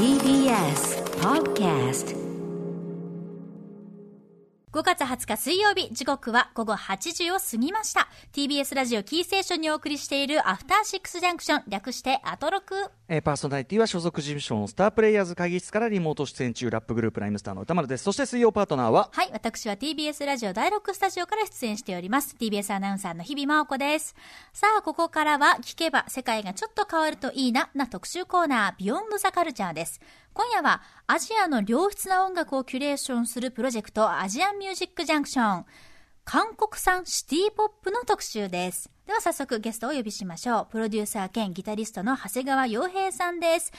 [0.00, 2.16] TBS Podcast
[4.72, 8.08] 5月20日水曜日、時刻は午後8時を過ぎました。
[8.32, 12.76] TBS ラジオキーステーションにお送りしているアフターシックスジャンクション、略してアトロク。
[13.12, 19.08] えーパーソナリティは所属事務所のスタープレイヤーズ会議室からリモート出演中ラップグループライムスターの歌丸ですそして水曜パートナーは？
[19.10, 22.36] はい、私は TBS ラジオ第6スタジオから出演しております。
[22.38, 24.14] TBS アナウンサーの日々真央子です。
[24.52, 30.00] さあ、ここからは聞けば世界がちょっと変わるといいな、な特集コーナー、ビヨンドザカルチャーです。
[30.32, 35.64] 今夜はアジアの良質な音楽をキュレーションするプロジェクト、アジアンミュージックジャンクション。
[36.32, 38.88] 韓国産シティポップの特集です。
[39.04, 40.66] では早速ゲストをお呼びしましょう。
[40.70, 43.72] プロデューサー兼ギタリストの長谷川洋平さんです。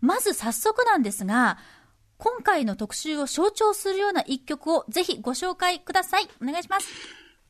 [0.00, 1.58] まず早速なんですが、
[2.18, 6.28] 今回の特集を象徴するような一曲をぜひご紹介ください。
[6.40, 6.86] お願いします。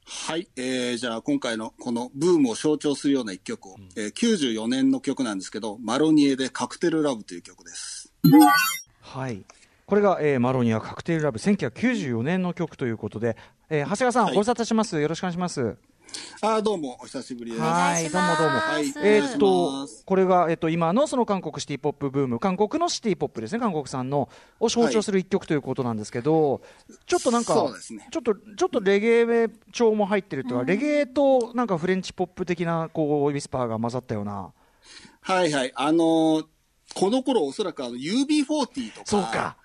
[0.07, 8.11] はい、えー、じゃあ今回のこのブームを象徴するような一曲を、えー、94年の曲なんですけど、マロニエでカクテルラブという曲です。
[9.03, 9.45] はい
[9.87, 13.37] これが、えーマロニアカクテルラブ1994年の曲ということで、
[13.71, 14.35] えー長谷川さん、はい。
[14.35, 15.01] ご無沙汰します。
[15.01, 15.77] よろしくお願いします。
[16.41, 17.63] あーどうも、お久しぶりです。
[17.63, 18.57] ははいどうもどうも。
[18.59, 18.85] はい。
[19.05, 22.41] えーっとこれが、えっと今のその韓国シティポップブーム。
[22.41, 23.61] 韓国のシティポップですね。
[23.61, 24.29] 韓国産の
[24.59, 26.63] を象徴する一曲ということなんですけど、
[27.07, 28.09] ちょっとなんか、そうですね。
[28.11, 34.51] ちょっとちょっとレゲエ調も入ってるというか、レゲエとなんかフレンチポップ的なこうウィスパーが混ざったような。
[35.21, 36.47] はいはい、あのー
[36.95, 39.57] この頃おそらくあの UB40 とか、そうか。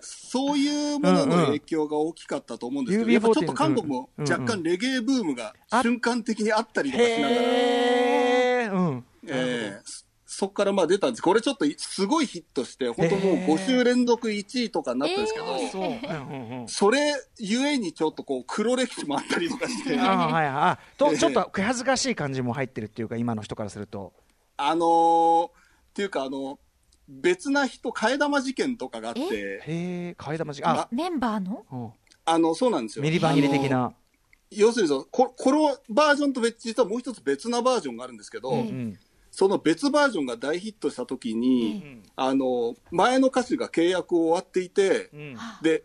[0.00, 8.72] そういうものの影響が大きかったと思うんですけど、UB40 やっぱちょっと韓国もうん若干レゲエブームがあ瞬間的にあったりとかしながら、へー。
[8.72, 9.04] うん。
[9.26, 11.22] えーそそこからまあ出たんです。
[11.22, 20.52] これちょっとすごいヒットして、本当もう5週連続1位とかになったんですけど、それゆえにちょっとこう黒歴史もあったりとかして、ああはいはい。
[20.52, 24.14] あとちょっと恥ずかしい感じも入ってるっていうか今の人からすると。
[24.74, 25.50] のー、
[25.92, 26.58] っていうかあの、
[27.06, 30.88] 別な人、替え玉事件とかがあって、へえ替え玉時あ。
[30.90, 31.66] メンバーの？
[31.70, 31.90] うん。
[32.24, 33.02] あの、そうなんですよ。
[33.02, 33.92] ミリバニリ的あのな
[34.50, 38.98] 要するにそのこ、このバージョンと別、実はもう一つ別なバージョンがあるんですけど、うん
[39.34, 45.36] その別バージョンが大ヒットした時に、あの、前の歌手が契約を終わっていて、うん。
[45.62, 45.84] で、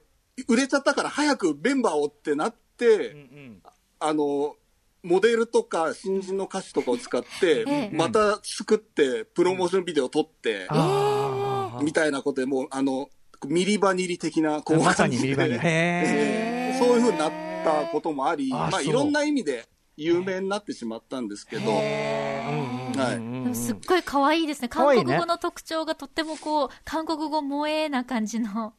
[0.49, 3.61] 売れちゃったから早くメンバーをってなって、うん。
[4.01, 4.57] あの、
[5.03, 7.95] モデルとか新人の歌手とかを使って、ええ。
[7.95, 13.09] また作って、プロモーションビデオを撮って、あみたいなことでもう、あの、
[13.45, 15.59] ミリバニリ的な、こう、あまさにミリバニリ。
[15.59, 17.31] そういう風になっ
[17.63, 23.55] たこともあり、まあ、いろんな意味で有名になってしまったんですけど、はい。
[23.55, 24.69] すっごい可愛いですね。
[24.69, 28.73] 韓国語の特徴がとってもこう、韓国語萌えな感じの、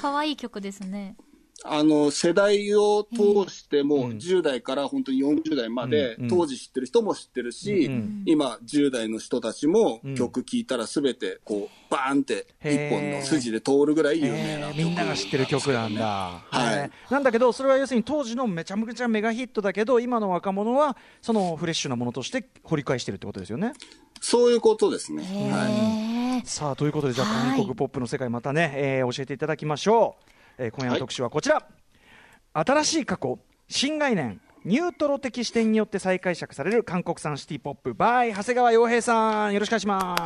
[0.00, 1.16] 可愛い曲ですね。
[1.68, 4.16] あの、世代を通しても、うん。
[4.18, 10.14] 10代から本当に40代まで当時知ってる人も知ってるし、うん今、10代の人たちもうん。
[10.14, 14.80] 曲聴いたらすべて、こう、バーンって一本の筋で通るぐらい有名な曲。
[14.80, 16.04] えーみんなが知ってる曲なんだ、
[16.50, 16.74] はい。
[16.74, 17.12] えー。
[17.12, 23.72] なんだけどそれは要するに当時のめちゃめちゃメガヒットだけど今の若者はそのフレッシュなものとして掘り返してるってことですよね。
[24.20, 25.22] そういうことですね。
[25.24, 26.42] へはい。
[26.42, 31.62] ーさあということでじゃあはい韓国ポップの世界またね、えー教えていただきましょう、えー今夜の特集はこちら、
[32.52, 39.54] 新しい過去新概念ニュートロ的視点によって再解釈される韓国産シティポップ by 長谷川洋平さん。
[39.54, 40.16] よろしくお願いしま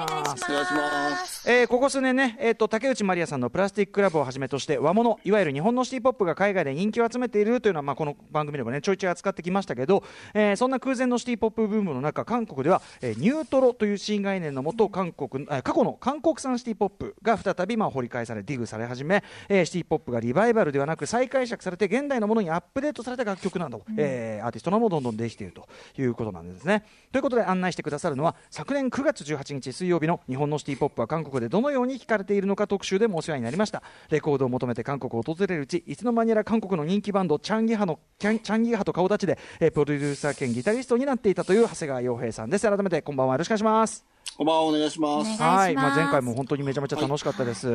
[1.27, 1.47] す。
[1.47, 10.03] えーここ数年ね、えー、と竹内まりやさんのプラスティッククラブをはじめとして和物いわゆる日本のシティポップが海外で人気を集めているというのは、まあ、この番組でもねちょいちょい扱ってきましたけど、
[10.33, 25.69] えーそんな空前のシティポップブームの中韓国では、えーニュートロという新概念のもと韓国、えー過去の韓国産シティポップが再びまあ掘り返されディグされ始め、えーシティポップがリバイバルではなく再解釈されて現代のものにアップデートされた楽曲など、えーアーティストなどもどんどんできていると
[26.01, 26.85] いうことなんですね。
[27.13, 33.83] ということで案内してくださるのは昨年9月18日水曜日の日本のシティポップは韓国でどのように聴かれているのか特集でもお世話になりました。
[34.11, 42.69] レコードを求めて韓国を訪れるうちいつの間にやら韓国の人気バンドチャンギハのチャンチャンギハと顔立ちで、えープロデューサー兼ギタリストになっていたという長谷川洋平さんです。
[42.69, 43.35] 改めてこんばんは。
[43.35, 44.05] よろしくお願いします。
[44.37, 45.43] こんばんは、お願いします。
[45.43, 47.71] はい、まあ、前回も本当にめちゃめちゃ楽しかったです、い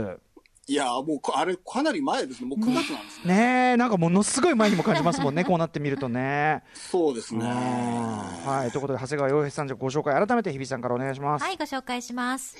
[0.73, 2.47] やーもうこ、あれ、かなり前ですね。
[2.47, 3.35] もう9月なんですね。
[3.35, 7.45] ねえなんかものすごい前にも感じますもんね こうなってみるとねそうですね。
[7.45, 12.55] はいということで長谷川洋平さんじゃあご紹介改めて日比さんからお願いしますはい、ご紹介します。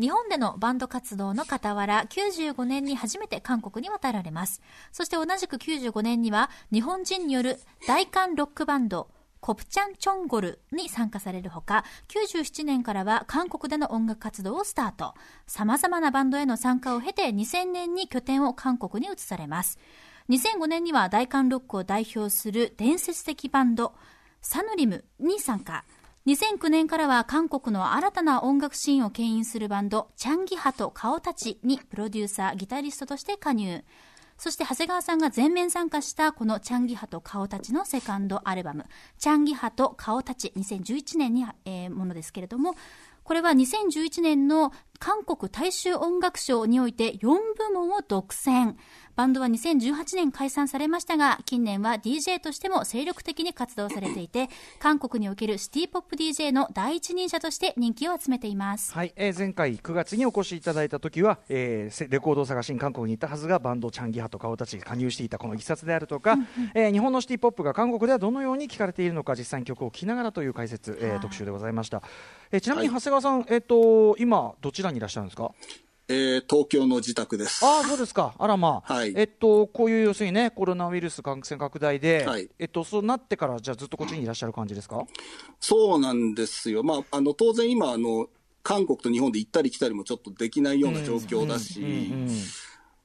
[0.00, 4.62] 日本でのバンド活動の傍ら、95年に初めて韓国に渡られます。
[4.92, 7.58] そして同じく95年には、日本人による
[7.88, 9.08] 大韓ロックバンド、
[9.40, 15.14] コプチャンチョンゴルに参加されるほか、97年からは韓国での音楽活動をスタート。
[15.46, 19.78] 様々なバンドへの参加を経て2000年に拠点を韓国に移されます。
[20.28, 23.94] 2005年には大韓ロックを代表する伝説的バンド、
[24.42, 25.84] サヌリムに参加。
[26.26, 33.82] 2009年からは韓国の新たな音楽シーンを牽引するバンド、チャンギハと顔たちにプロデューサー、ギタリストとして加入。
[34.38, 38.86] そして長谷川さんが全面参加したこのチャンギハと顔たちのセカンドアルバム、
[39.18, 42.76] チャンギハと顔たち2011年に、えー、ものですけれども、
[43.24, 48.76] これは2011年の韓国大衆音楽賞において4部門を独占。
[49.18, 54.48] バンドは2018年解散されましたが、近年は DJ としても精力的に活動されていて、
[54.78, 58.92] 韓国におけるシティポップ DJ の第一人者として人気を集めています。
[58.92, 72.04] はい、えー、前回9月にお越しいただいた時は、えー、レコードを探しに韓国に行ったはずが、バンドチャンギハと顔たちが加入していたこの一冊であるとか、うんうん、えー、日本のシティポップが韓国ではどのように聞かれているのか、実際に曲を聴きながらという解説、えー、特集でございました。
[72.52, 75.50] えー、ちなみに長谷川さん、はい、えっ、と今どちらにいらっしゃるんですか？
[76.10, 77.64] えー、東京の自宅です。
[77.64, 78.34] ああ、そうですか。
[78.38, 78.94] あらまあ。
[78.94, 79.12] はい。
[79.14, 85.04] えっと、こういう要するにね、コロナウイルス感染拡大で、はい、えっと、そうなってから、じゃあずっとこっちにいらっしゃる感じですか？
[85.60, 86.82] そうなんですよ。
[86.82, 88.28] まあ、あの、当然今、あの、
[88.62, 91.80] 韓国と日本で行ったり来たりもちょっとできないような状況だし、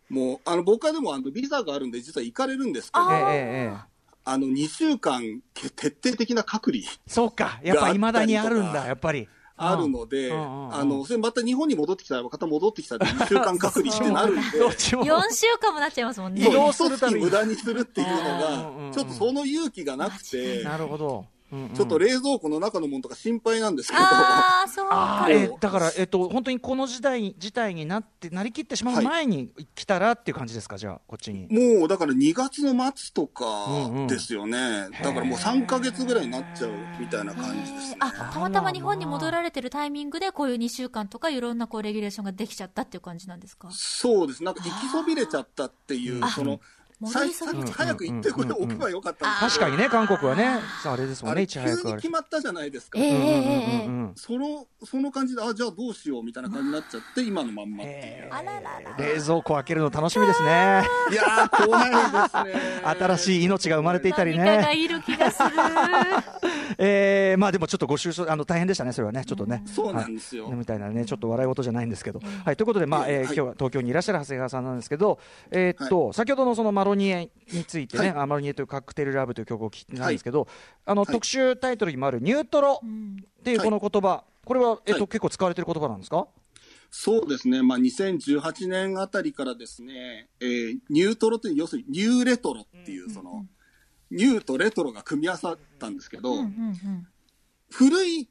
[0.09, 3.94] もう、あの、僕はでも、あの、ビザがあるんで、実は行かれるんですけど、ええ
[4.25, 6.83] あの、2週間、徹底的な隔離。
[7.07, 7.59] そうか。
[7.61, 9.27] やっぱ未だにあるんだ、やっぱり。
[9.55, 14.41] あるので、あの、それまた日本に戻ってきたら、また戻ってきたら2週間隔離ってなるんで。
[14.41, 14.97] 4 週
[15.59, 16.47] 間もなっちゃいますもんね。
[16.47, 18.15] 移動するために無駄にするっていうの
[18.88, 20.63] が、ちょっとその勇気がなくて。
[20.63, 21.25] なるほど。
[21.73, 24.01] ちょっと冷蔵庫の中のものとか心配なんですけど。
[24.01, 25.27] ああ、そうか。
[25.29, 31.47] えだから、えっと、本当にこの時代、事態になって、なりきってしまう前に来たらっていう感じですか、じゃあ、こっちに。
[31.50, 33.45] もう、だから2月の末とか
[34.07, 34.57] ですよね。
[34.57, 37.97] うんうん、だからもう3か月ぐらいになっちゃうみたいな感じですね。
[37.99, 43.69] あ、たまたま日本に戻られてるタイミングで、こういう2週間とかいろんなこうレギュレーションができちゃったっていう感じなんですか？
[43.71, 44.44] そうです。
[44.44, 46.59] なんか行きそびれちゃったっていう、その、
[47.01, 51.84] 早く行ってこれ置けばよかった確かにね、韓国はね、あれですもんね、いち早く。
[51.84, 53.00] 急に決まったじゃないですか。
[54.16, 58.30] その、その感じで、あ、じゃあどうしようみたいな感じになっちゃって、今のまんまって
[59.00, 59.16] いう。
[59.16, 60.84] 冷蔵庫開けるの楽しみですね。
[61.12, 61.98] いや怖いで
[62.30, 62.81] すね。
[63.00, 64.44] 新しい命が生まれていたりね。
[64.44, 65.50] 何かがいる気がする。
[66.78, 69.63] えー、まあでもちょっとご愁傷、あの、大変でしたね、それはね、ちょっとね。
[69.66, 70.48] そうなんですよ。
[70.50, 72.19] みたいなね、ちょっと笑い事じゃないんですけど。
[72.45, 75.19] はい、ということで、まあ、え今日は東京にいらっしゃる長谷川さんなんですけど、
[75.51, 80.50] えっと、先ほどのそのマロニエについてね、はい、アマロニエというカクテルラブという曲を聴いてたんですけど、はい、
[80.85, 82.81] あの、特集タイトルにもあるニュートロ。
[82.83, 86.27] っていうこの言葉、これは、えっと、結構使われてる言葉なんですか？
[86.91, 93.50] そうですね、まあ、2018年あたりからですね、えー、ニュートロという、要するにニューレトロっていう、その、うんうん。
[94.12, 97.07] ニューとレトロが組み合わさったんですけど、うんうんうん、
[97.71, 98.30] 古い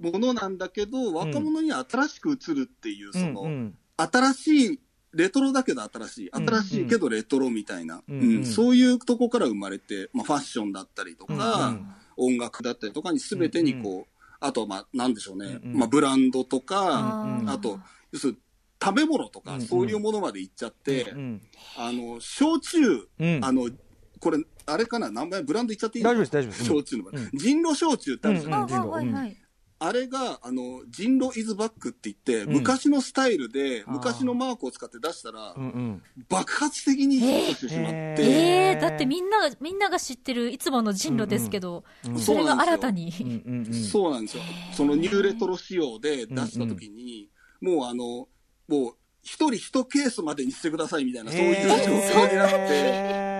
[0.00, 4.80] ものなんだけど、若者には新しく映るっていう、その、うんうん、新しい
[5.14, 8.36] レトロだけど新しい、新しいけどレトロみたいな、うん、うん。
[8.36, 11.34] うん、そういうとこから生まれて、まあ、ファッションだったりとか、
[11.68, 11.74] うん
[12.24, 14.04] うん、音楽だったりとかに全てにこう、うんうん、
[14.40, 17.78] あと、まあ、なんでしょうね、うんうん、まあ、ブランドとか、あと、
[18.10, 18.38] 要するに
[18.82, 21.42] 食べ物とか、そういうものまで行っちゃって、うんうん、
[21.76, 23.08] あの、焼酎、
[23.40, 23.70] あの、
[24.18, 25.10] これ、あれかな？
[25.10, 26.64] 名前、ブランド言っちゃっていい大丈夫です、大丈夫です。
[26.64, 29.41] 焼酎の、人狼焼酎ってあるじゃないですか。
[29.84, 38.16] あれが、あの、人狼イズバックって言って、うん、昔のスタイルで、昔のマークを使って出したら、うんうん、爆発的にヒットしてしまって。
[38.18, 42.12] えー、だってみんなが、みんなが知ってるいつもの人狼ですけど、うん。
[42.12, 43.12] うん、それが新たに。
[43.90, 44.44] そうなんですよ。
[44.72, 47.28] そのニューレトロ仕様で出した時に、
[47.60, 48.28] もうあの、
[48.68, 53.31] もう、一人一ケースまでにしてくださいみたいな、そういう状況になって、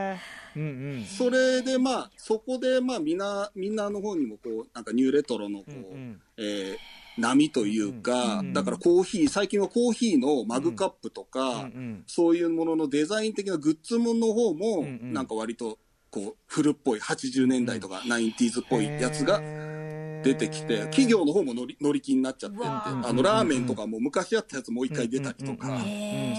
[0.56, 0.66] うんう
[1.02, 6.76] ん、それでまあ、そこでまあみんな、みんなの方にもこう、なんかニューレトロのこう、うんうん、えー、
[7.18, 15.78] 波というか、うんうん、だからコーヒー、最近はコーヒーのマグカップとか、うんうん、そういうもののデザイン的なグッズもの方も、なんか割と
[16.12, 19.40] こう、古っぽい80年代とか 90s っぽいやつが
[20.23, 25.80] 出てきて、企業の方も乗り乗り気になっちゃってって、あのラーメンとかも昔あったやつもう一回出たりとか、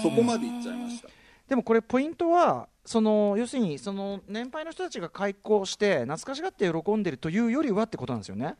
[0.03, 1.09] そこまでいっちゃいました。
[1.47, 8.55] でもこれポイントはその要するにその年配の人たちが開校して懐かしがって喜んでるというよりはってことなんですよね。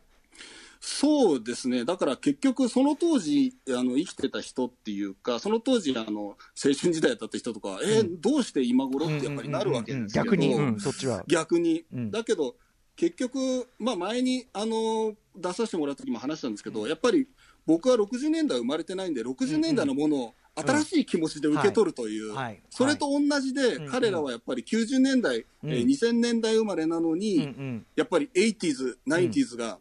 [0.86, 1.86] そうですね。
[1.86, 11.24] だから結局その当時、あの、生きてた人っていうか、その当時、あの、青春時代だった人とか、うん、えー、どうして今頃ってやっぱりなるわけですけど、逆に、うん、そっちは。
[11.26, 11.86] 逆に。
[11.94, 12.58] うん、だけど、
[12.98, 17.30] 結局、まあ前に、あの、出させてもらった時も話したんですけど、やっぱり
[17.66, 22.34] 僕は60年代生まれてないんで、60年代のものを新しい気持ちで受け取るという、
[22.70, 29.80] それと同じで、彼らはやっぱり90年代、えー、2000年代生まれなのに、やっぱり 80s、90s が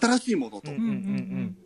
[0.00, 0.70] 新しいものと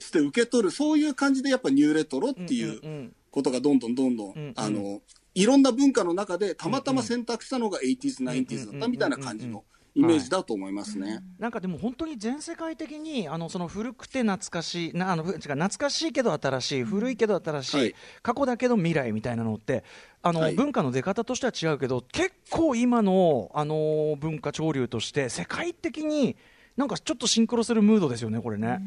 [0.00, 5.00] して受け取る、そういう感じでやっぱニューレトロっていうことがどんどんどんどん、あの、
[5.34, 9.64] いろんな文化の中でたまたま選択したのが 80s、90s だったみたいな感じの
[9.96, 11.22] イメージだと思いますね。
[11.38, 17.94] なんかでも本当に全世界的にあのその古くて懐かしいなあの違う懐かしいけど新しい古いけど新しい、はい。
[18.22, 19.84] 過去だけど未来みたいなのって
[20.22, 20.54] あの、はい。
[20.54, 26.36] 文化の出方としては違うけど結構今のあの文化潮流として世界的に
[26.76, 28.80] なんかちょっとシンクロするムードですよねこれね。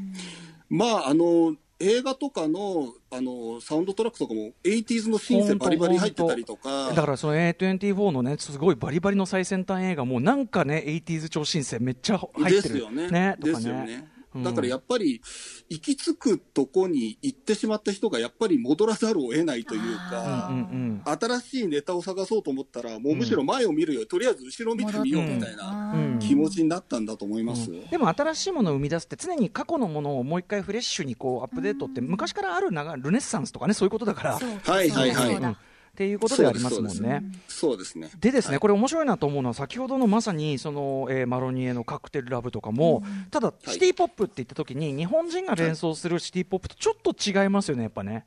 [0.70, 13.36] まあ、あの、映画とかの、あの、サウンドトラックとかも、80s のシンセバリバリ入ってたりとか、だからその A24 のねすごいバリバリの最先端映画もなんかね 80s 超新星めっちゃ入ってるですよね。
[13.40, 14.19] とかですよね。
[14.36, 14.44] うん。
[14.44, 15.22] だからやっぱり、
[15.70, 24.02] 行き着くとこに行ってしまった人がやっぱり戻らざるを得ないといううんか、新しいネタを探そうと思ったら、もうむしろ前を見るよ。
[24.02, 26.20] り、とりあえず後ろを見てみようみたいなうん。
[26.20, 27.72] 気持ちになったんだと思います。
[27.90, 35.69] でも新しいものを生み出すって常に過去のものをもう一回フレッシュにこうアップデートって昔からある流れルネッサンスとかねそういうことだから、はいはいはい
[36.00, 37.24] っていうことでありますもんね。
[37.50, 38.10] そうですね。
[38.22, 38.60] でですね、はい。
[38.62, 48.26] これ面白いなと思うのは先ほどのまさにその、えーマロニエのカクテルラブとかも、ただシティポップって言った時に日本人が連想するシティポップとちょっと違いますよねやっぱね。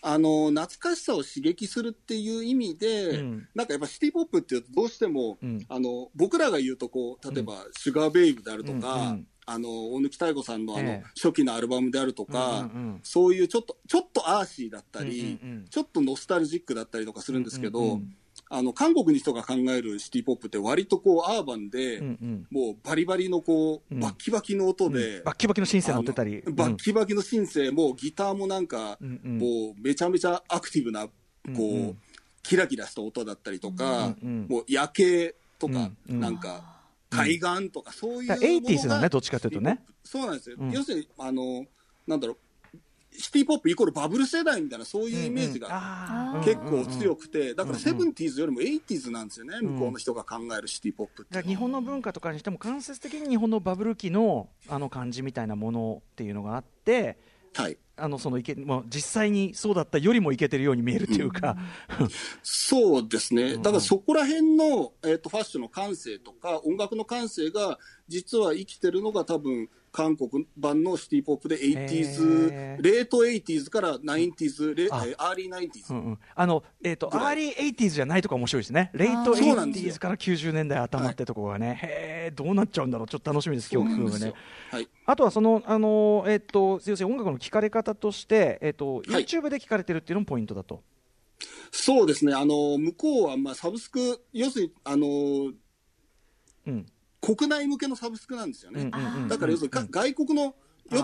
[0.00, 3.48] あの懐かしさを刺激するっていう意味で、うん。
[3.56, 5.66] なんかやっぱシティ・ポップっていうとどうしても、うん。
[5.68, 11.06] あの僕らが言うとこう例えば「シュガーベイブ」であるとか、うんうんあの大貫妙子さんのあの、ええ。
[11.16, 12.66] 初期のアルバムであるとか、うんうんう
[12.96, 18.16] んそういうちょっとちょっとアーシーだったり、うんうんうんちょっとノスタルジックだったりとかするんですけど、うんうん
[18.52, 22.46] あの韓国の人が考えるシティ・ポップって割とこうアーバンで、うんうん。
[22.50, 24.00] もうバリバリのこう、うん。
[24.00, 26.42] バッキバキの音で、バッキバキのシンセ乗ってたり。
[26.44, 29.38] あのバッキバキのシンセもギターもなんか、うんうん。
[29.38, 31.12] もうめちゃめちゃアクティブなこ
[31.44, 31.58] う、うん。
[31.58, 31.98] うん
[32.42, 34.46] キラキラした音だったりとか、うんうん。
[34.48, 36.20] もう夜景とか、うんうん。
[36.20, 36.79] なんか
[37.10, 39.82] 海岸とかそういうものだから 80s だねがどっちかというとね。
[40.04, 40.70] そうなんですよ、うん。
[40.70, 41.66] 要するにあの
[42.06, 42.36] なんだろう
[43.12, 48.08] シティ・ポップイコールバブル世代みたいなそういうイメージがが結構強くて、だからうんうん。
[48.10, 57.18] 70s よりも 80s なんですよね、ん向こうの人が考えるシティ・ポップって日本の文化とかにしても間接的に日本のバブル期のあの感じみたいなものっていうのがあって
[57.54, 57.78] はい。
[57.96, 61.56] あのそのいけ、まあ、実際にそうだったよりもいけてるように見えるっていうか、
[62.42, 67.78] そうですね、だからそこら辺の、えー、とファッションの感性とか、音楽の感性が、
[68.08, 72.82] 実は生きてるのが、多分韓国版のシティ・ポップで、80s、へー。
[72.82, 76.18] late 80s から 90s、レえあー early 90s、うんうん。
[76.34, 84.34] あのえー、とアーリー 80s じゃないとか面白いですね、 late そうなんですよ 80s から90年代頭ってところがね、へえ、どうなっちゃうんだろう、ちょっと楽しみです、そう曲風がねなんですよ。。
[84.70, 84.88] はい。
[85.06, 89.24] あとはその、あのえっと要するに音楽の聴かれ方として、えっとはい。
[89.24, 90.82] YouTube で聴かれてるっていうのもポイントだと。
[91.72, 95.06] そうですね、あの向こうはまあサブスク、要するにあの
[96.66, 96.86] うん
[97.20, 98.90] 国内向けのサブスクなんですよね。
[99.28, 100.54] だから要するにか外国の、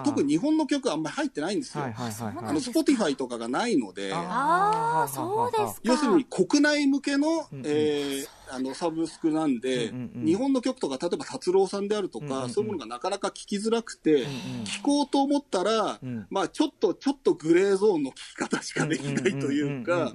[0.05, 1.85] 特に日本の曲はあんまり入ってないんですよ。
[1.85, 2.45] はいはいはいはい。
[2.47, 4.13] あの Spotify とかがないので。
[4.13, 5.81] ああ、そうですか。
[5.85, 7.63] 要するに国内向けの,、うんうん。
[7.65, 10.25] えーあのサブスクなんで、うんうんうん。
[10.25, 12.51] 日本の曲とか例えば達郎さんであるとか、うんうんうん。
[12.51, 16.27] そういうものがなかなか聴きづらくて、うん聴こうと思ったら、うん。
[16.31, 20.13] まあ、ちょっとちょっとグレーゾーンの聴き方しかできないというか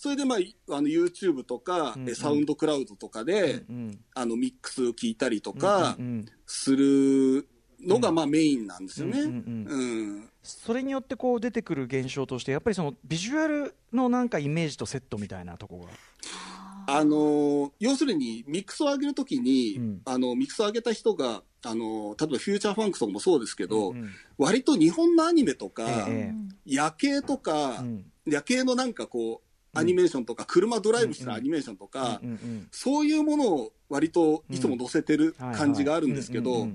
[0.00, 0.38] それで、まあ、
[0.76, 2.08] あの YouTube とか、うんうん。
[2.08, 4.00] えサウンドクラウドとかで、うんうん。
[4.14, 5.96] あのミックスを聴いたりとか
[6.46, 7.48] する
[7.84, 9.20] のが、まあ、メインなんですよね。
[9.22, 15.90] うんそれによってこう出てくる現象としてやっぱりそのビジュアルのなんかイメージとセットみたいなところが。
[16.86, 20.00] あのー要するにミックスを上げるときに、うん。
[20.04, 24.10] あのミックスを上げた人が、あのー例えばフューチャーファンクとかもそうですけど、うんうん。
[24.38, 26.34] 割と日本のアニメとか、ええ。
[26.64, 28.04] 夜景とか、うん。
[28.26, 29.47] 夜景のなんかこう
[29.78, 36.68] アニメーションとか、車ドライブしたアニメーションとか、うんうんそういうものを割といつも載せてる感じがあるんですけど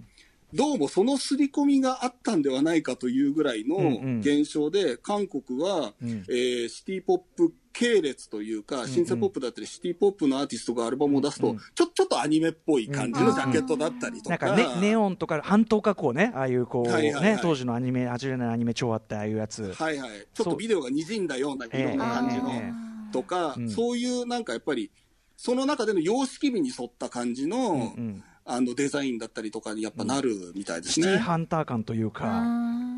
[0.53, 4.19] どうもその刷り込みがあったんではないかというぐらいのうんうん。
[4.19, 6.24] 現象で、韓国は、うん。
[6.29, 17.24] えーシティポップ系列というか、シンセポップだったり、シティポップのアーティストがアルバムを出すと、うんちょちょっとアニメっぽい感じのジャケットだったりとか、なんかね、ネオンとか半島加工ね、ああいうこう、はいはいはい。
[17.24, 19.74] ね、当時のアニメ、80年代のアニメ超あって、ああいうやつ。
[19.74, 23.70] はいはい、ちょっとビデオが滲んだような色の感じの、ええとか、うん。
[23.70, 24.91] そういうなんかやっぱり、
[25.38, 28.24] その中での様式美に沿った感じの,、うんうん。
[28.46, 31.17] あのデザインだったりとかにやっぱなるみたいですシティね。
[31.17, 32.43] ハンター感というか、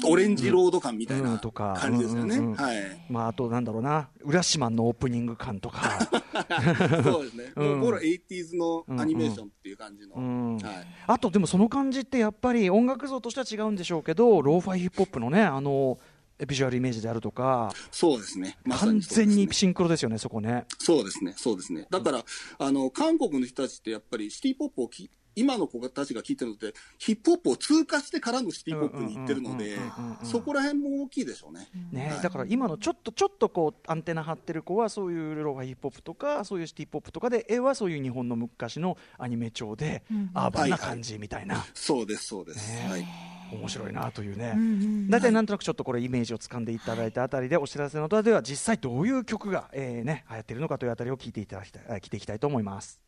[0.04, 1.78] オレンジロード感みたいうんなとか。
[1.80, 2.38] 感じですよね。
[2.38, 2.58] うんうんうん。
[2.58, 2.78] はい。
[3.10, 6.00] まあ、あとなんだろうな、浦島のオープニング感とか、
[7.04, 7.54] そうですね。
[7.56, 7.68] うん。
[7.68, 10.58] もう、ボロ 80s のアニメーションっていう感じの。
[11.06, 16.00] あとでもその感じってやっぱり音楽像としては違うんでしょうけど、ローファイヒップホップのね、あの、
[16.46, 18.58] ビジュアルイメージであるとか、そうですね。
[18.66, 20.66] まさすね全にシンクロですよね、そこね。
[20.80, 21.88] そうですね、そうですね。
[21.90, 22.26] だから、
[22.60, 29.78] あの、韓国の人たちってやっぱりシティポップをき今の子たちが聴いてるのって、ヒップホップを通過してからのシティポップに行ってるので、
[30.24, 31.68] そこら辺も大きいでしょうね。
[31.92, 32.22] ね、はい。
[32.22, 42.74] だから今のちょっとちょっとこうアンテナ張ってる子はそういうローファイヒップホップとかそういうシティポップとかで絵はそういう日本の昔のアニメ調でアーバンな感じみたいな、そうです、そうです。
[42.74, 42.88] ね。
[42.90, 43.06] はい。
[43.52, 53.00] 面白いなというね、うんうん大体なんとなくちょっとこれイメージをつかんでいただいたあたりでお知らせの後では実際どういう曲が、えーね、流行っているのかというあたりを聞いていただきたいあ聞いていきたいと思います。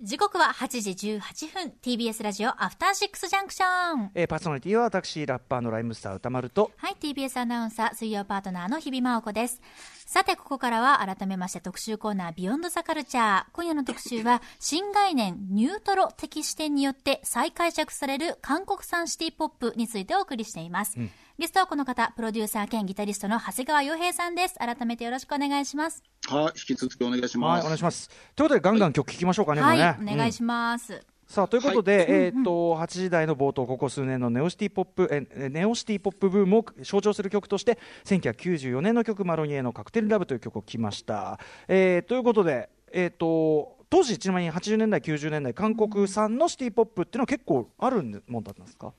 [0.00, 1.20] 時刻は8時18
[1.52, 9.60] 分 TBS ラジオアフターシックスジャンクションえーパーソナリティは私ラッパーのライムスター歌丸とはい、TBS アナウンサー、水曜パートナーの日々真央子です。
[10.06, 13.44] さて、ここからは改めまして特集コーナー、ビヨンドザカルチャー。
[13.52, 20.98] 今夜の特集は、新概念、ニュートロ的視点によって再解釈される韓国産シティポップについてお送りしています。
[21.36, 24.54] ゲストはこの方、プロデューサー兼ギタリストの長谷川洋平さんです。
[24.54, 26.00] 改めてよろしくお願いします。
[26.28, 27.64] はい、引き続きお願いしはい、ます。
[27.64, 28.08] お願いします。
[28.36, 29.96] ということで、ガンガン曲聴きましょうかね、はい、ね。
[30.00, 31.04] お願いします。
[31.26, 48.92] さあということで、えーっと8時台の冒頭ここ数年のネオシティポップええネオシティポップブームを象徴する曲として1994年の曲「マロニエのカクテルラブ」という曲を聴きました、えーということで、えーっと当時ちなみに80年代90年代韓国産のシティポップっていうのは結構あるもんだったんですか？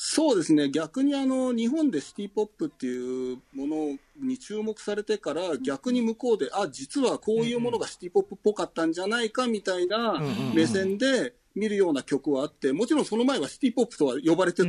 [0.00, 10.22] そうですね、逆にあの日本でシティポップっていうものに注目されてから、逆に向こうで、あ実はこういうものがシティポップっぽかったんじゃないかみたいな
[10.54, 14.62] 目線で見るような曲はあって、もちろんその前はシティポップとは呼ばれて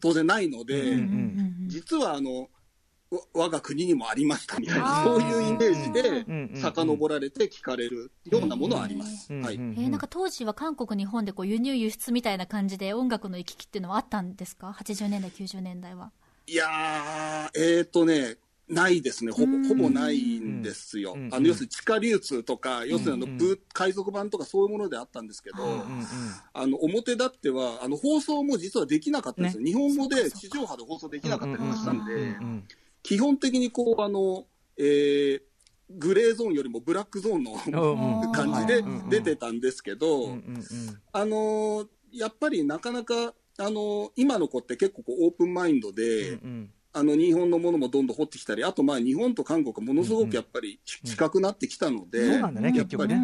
[0.00, 0.96] 当然ないので、
[1.66, 2.46] 実はあのわ
[3.34, 9.28] 我が国にもありましたみたいあな、ーそういうイメージうんで遡られて聞かれるようなものはあります。
[9.30, 16.12] えーなんか当時は韓国、日本でこう輸入輸出みたいな感じで音楽の行き来っていうのはあったんですか ?80 年代、90年代は。
[16.46, 18.36] いやー、えーとね、
[18.68, 21.14] ないですね、ほぼほぼないんですよ。
[21.16, 25.56] うんあの要するに地下流通とか、要するにあの海賊版とかそういうものであったんですけど、
[26.52, 32.36] あの表立ってはあの放送も実はできなかったんですよ、日本語で地上波で放送できなかったりとかしたんで、
[33.06, 34.46] 基本的にこうあの、
[34.76, 35.40] えー
[35.88, 37.52] グレーゾーンよりもブラックゾーンの
[38.32, 40.36] 感じで出てたんですけど、
[41.12, 43.14] あのーやっぱりなかなか、
[43.58, 46.70] あのー今の子って結構こうオープンマインドで、うんうん。
[46.92, 53.14] あの日本のものもどんどん掘ってきたり、あとまあ日本と韓国はものすごくやっぱりち近くなってきたので、やっぱり。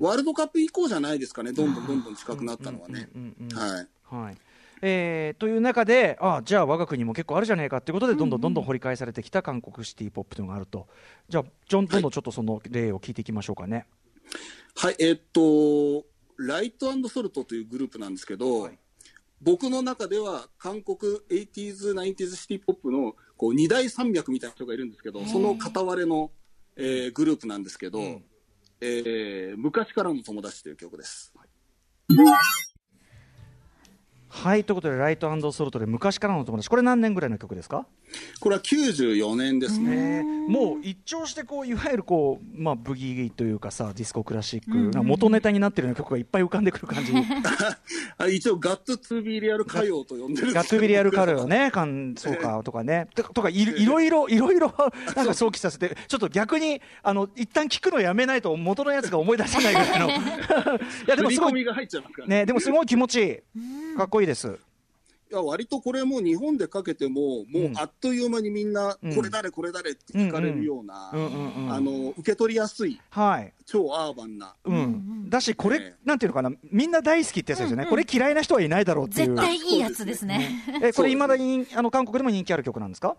[0.00, 3.08] ワールドカップ以降じゃないですかね、どんどんどんどん近くなったのはね。
[3.54, 3.88] はい。
[4.14, 4.36] はい
[4.82, 8.40] えーという中であじゃあ我が国も結構あるじゃねえかということでどんどん。
[8.40, 10.86] どんどん掘り返されてきた韓国シティポップというのがあると。
[11.28, 13.86] じゃあジョンどんどんちょっとその例を聞いていきましょうかね。
[14.76, 16.06] はい、えーっと、
[16.38, 18.70] ライトソルトというグループなんですけど、
[19.40, 26.30] 僕の中では韓国 80s、90s シティポップのこう二大山脈みたいな人がいるんですけど、その片割れの、
[26.76, 28.00] えーグループなんですけど、
[28.80, 31.32] えー昔からの友達という曲です。
[31.34, 31.48] はい
[34.36, 36.68] はいということでライトソルトで昔からの友達。
[36.68, 37.86] これ何年ぐらいの曲ですか、
[38.40, 39.96] これは94年ですね。
[39.96, 47.12] えーもう一聴してこういわゆるこう、まあ、ブギーというかさディスコクラシック、なんか元ネタになってるような曲がいっぱい浮かんでくる感じ。
[48.18, 54.74] あ 一応、ガッツ・ツービーリアル歌謡と呼んでるんでガッツビリアルカルよね、かんそうかとかね、ととかいろいろいろいろいろ
[55.16, 60.12] なんか想起させて、ちょっと逆にあの一旦聞くのやめないと元のやつが思い出せないぐらいの、 い
[61.08, 61.66] やでもすごい。
[62.26, 63.30] ね、でもすごい気持ちい
[63.94, 64.56] い、かっこいいです。
[65.28, 69.14] いや割とこれも日本でかけても、もうあっという間にみんな、うん。
[69.14, 73.52] これ誰、これ誰って聞かれるような、あの受け取りやすい、はい。
[73.64, 79.34] 超アーバンな、うん、だし、これ、ねなんていうのかな、みんな大好きってやつですよね、これ嫌いな人はいないだろうっていう。
[79.34, 80.64] 絶、対いいやつですね。
[80.80, 83.16] えこれ、いまだにあの韓国でも人気ある曲なんですか？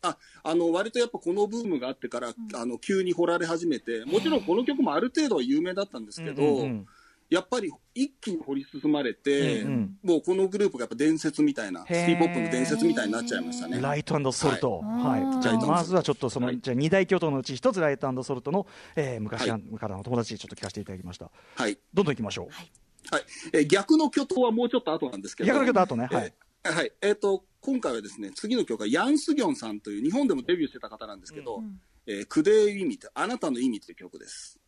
[0.00, 6.86] ああの割とやっぱこのブームがあってから、あの急に掘られ始めて、もちろんこの曲もある程度は有名だったんですけど、うんうん
[7.32, 9.98] やっぱり一気に掘り進まれて、うんうん。
[10.02, 12.06] もうこのグループがやっぱ伝説みたいな、シへー。
[12.06, 13.80] ティポップの伝説みたいになっちゃいましたね。
[13.80, 15.24] ライトソルト、はい。
[15.24, 15.42] はい。
[15.42, 16.60] じゃまずはちょっとその、はい。
[16.60, 18.66] じゃあ二大巨頭のうち一つライトソルトの、
[18.96, 21.30] えー昔はからの友達ちょっと聞かせていただきました。
[21.56, 21.78] はい。
[21.94, 22.46] どんどん行きましょう。
[22.52, 22.62] は
[23.18, 23.22] い。
[23.54, 26.08] えー逆の巨頭はもうちょっと後なんですけど、逆の巨頭後ね。
[26.10, 26.34] はい。
[26.64, 26.92] えーはい。
[27.00, 31.62] えーと今回はですね次の曲はヤン・スギョンさんという日本でもデビューしてた方なんですけど、
[32.06, 34.58] えークデー意味ってあなたの意味という曲です。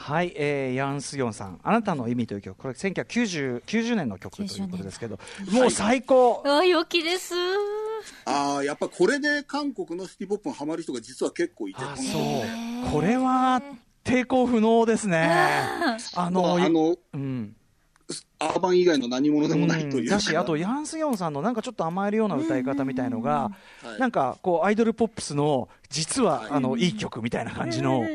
[0.00, 5.18] はい、えー、ヤン・スギョンさん、あなたの意味という曲、これ1990 90年の曲ということですけど、
[5.52, 7.34] もう最高、あ、良きです。
[8.24, 13.60] ああやっぱこれで韓国のシティポップにハマる人が実は結構いて、あそう、これは
[14.02, 15.28] 抵抗不能ですね。
[15.30, 17.54] あまの、ああのうん、
[18.38, 20.08] アーバン以外の何者でもないという。
[20.08, 23.50] か、だし、あとヤン・スギョンさんのなんかちょっと甘えるような歌い方みたいのが、
[23.82, 26.50] はいなんかこうアイドルポップスの実は、はい。
[26.52, 28.06] あのいい曲みたいな感じの、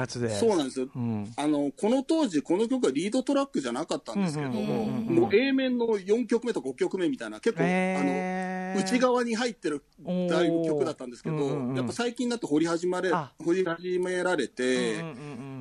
[0.00, 0.30] やつで。
[0.30, 0.88] そうなんですよ。
[0.94, 1.32] うん。
[1.36, 8.00] あの、この当時、この曲はリードトラックじゃなかったんですけども、もう A 面の4曲目と5曲目みたいな、結構、へー。
[8.00, 15.12] あの、内側に入ってるだいぶ曲だったんですけど、うんうんうんやっぱ最近になって掘り始まれあ、掘り始められて、うんうんう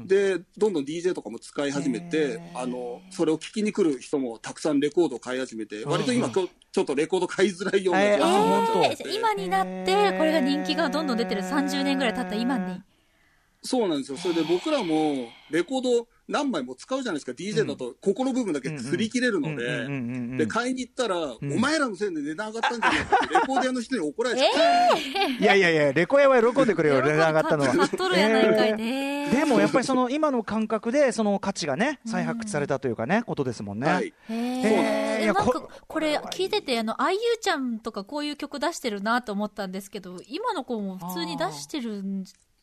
[0.03, 11.41] んで、どんどん DJ とかも使い始めて、あの、それを聞きに来る人もたくさんレコードを買い始めて、割と今、こうちょっとレコード買いづらいようなえー今になって、これが人気がどんどん出てる。
[11.41, 12.81] 30年ぐらい経った今に。
[13.61, 14.17] そうなんですよ。
[14.17, 17.33] それで僕らも、レコード何枚も使うじゃないですか。
[17.33, 21.37] DJ だと、ここの部分だけ擦り切れるので、で、買いに行ったら、ん。
[21.41, 24.97] お前らのせいで値段上がったんじゃないかって、レコード屋の人に怒られちゃ。
[24.97, 27.73] いやいやいや、レコヤは喜んでくれよ、値段上がったのは。
[29.29, 34.13] でもやっぱりその今の感覚でその価値がね再発掘されたというかねことですもんね。
[35.25, 35.43] なんか
[35.87, 42.03] これ聞いててあの IU ちゃんとかこういう曲出してるなと思ったんですけど今の子も普通に出してる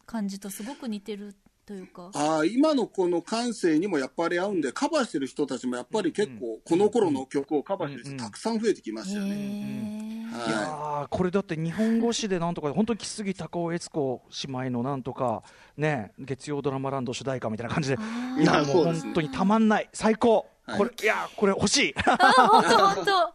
[0.07, 1.35] 感じとすごく似てる
[1.67, 2.11] というか。
[2.15, 9.35] ああ、今のこの感性にもやっぱり合うんで、カバーしてる人たちもやっぱり結構、この頃の曲をカバーしてる人たくさん増えてきましたよね。
[9.35, 10.51] へい。
[10.51, 15.43] やはーこれだって日本語詞でなんとか本当に木杉高尾悦子姉妹のなんとか
[15.77, 17.97] ね月曜ドラマランド主題歌みたいな感じで
[18.39, 18.43] い。
[18.43, 18.85] いや、もう。
[18.85, 19.89] 本当にたまんない。
[19.93, 20.79] 最高、はい。
[20.79, 21.95] これいやーこれ欲しい。
[21.95, 23.35] 本当本当。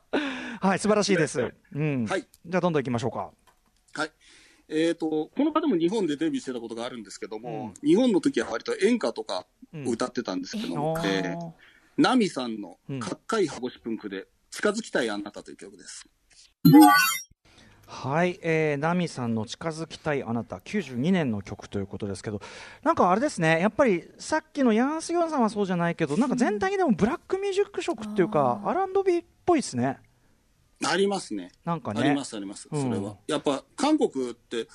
[0.67, 2.05] はい素晴らしいです、うん。
[2.05, 2.21] はい。
[2.45, 3.31] じゃあどんどん行きましょうか。
[3.93, 4.11] はい。
[4.71, 9.45] えっ、と、この方も日本でデビューしてたことがあるんですけども、日本の時は割と演歌とか
[9.85, 11.37] を歌ってたんですけども、あえー。
[11.37, 11.51] ー。
[11.97, 12.99] ナミさんのうん。
[12.99, 16.07] かっかいハゴシプンクで、近づきたいあなたという曲です。
[17.91, 22.39] はい、えー、ナミさんの近づきたいあなた92年の曲ということですけど
[22.83, 29.97] なんかあれですねやっぱりさっきのヤンス・ヨンさんはそうじゃないけどなんか全体にでもブラックミュージック色っていうか R&B っぽいですね
[30.85, 31.51] ありますね。
[31.65, 32.01] なんかね。
[32.01, 32.81] ありますあります、うん。
[32.81, 33.17] それは。
[33.27, 34.67] やっぱ韓国って、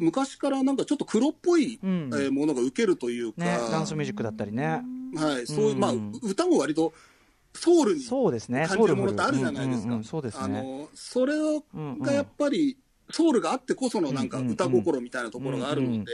[0.00, 2.10] 昔からなんかちょっと黒っぽい、うん。
[2.12, 4.82] えーものが受けるというか、ねダンスミュージックだったりね。
[5.16, 5.92] はい、そういう、うんまあ、
[6.22, 6.92] 歌も割と
[7.54, 8.66] ソウルにそうですね。
[8.68, 10.00] 感じるものってあるじゃないですか。
[10.02, 11.34] そうですあねの、それ
[12.00, 12.76] がやっぱり、
[13.10, 16.12] ソウルがあってこそのなんか歌心みたいなところがあるので、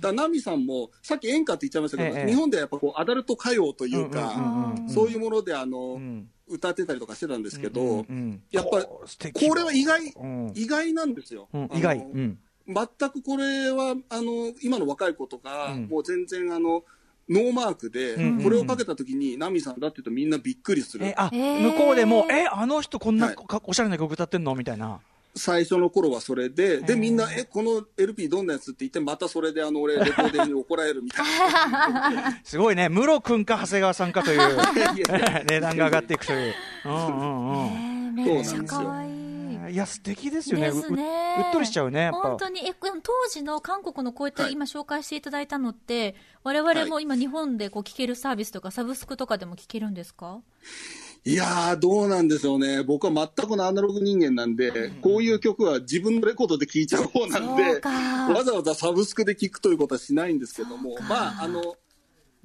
[0.00, 6.28] だナミさんも、さっき演歌って言っちゃいましたけど、ええ日本ではやっぱこう、アダルト歌謡というか、そういうものであの、うん。
[6.48, 10.52] 歌ってたりとかしてたんですけど、うんうんやっぱりこれは意外、うん。
[10.54, 11.48] 意外なんですよ。
[11.52, 11.98] うん意外。
[11.98, 12.38] うん。
[12.68, 15.88] 全くこれは、あの、今の若い子とか、うん。
[15.88, 16.84] もう全然あの、
[17.28, 21.06] ノーマークで、うんこれをかけた時に、ナミさんだって言うとみんなびっくりする。
[21.06, 21.14] え。
[21.18, 23.34] ー向こうでもえあの人こんなはい。
[23.34, 24.54] かおしゃれな曲歌ってんの？
[24.54, 25.00] みたいな
[25.36, 28.70] 最初の頃はそれで、で、みんな、え、この LP どんなやつ？
[28.70, 31.26] って言って、またそれであの、俺、 レコーディングに怒られるみたい
[31.72, 32.40] な。
[32.44, 34.52] すごいねムロ君か長谷川さんかという いや
[34.94, 36.54] いや値段が上がっていくという。
[36.86, 38.14] うんうんうん。
[38.16, 39.26] ねめっちゃ可愛い
[39.68, 40.66] いや素敵ですよね。
[40.70, 42.10] ですねううっとりしちゃうね。
[42.12, 42.72] 本当にえ
[43.02, 50.38] 当時の韓国のこういったはい今紹介していただいたのって、我々も今日本でこう聴けるサービスとかサブスクとかでも聴けるんですか？
[50.38, 52.84] いやー、どうなんでしょうね。
[52.84, 57.90] 僕は全くのアナログ人間なんで、こういう曲は自分のレコードで聴いちゃう方なんで、か。
[57.90, 60.96] わざわざサブスクで聴くということはしないんですけども。
[61.08, 61.76] まあ、あの、